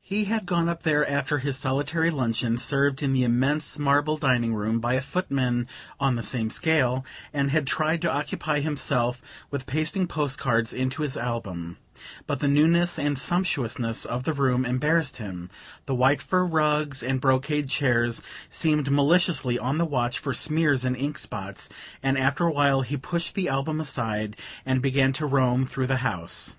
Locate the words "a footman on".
4.94-6.14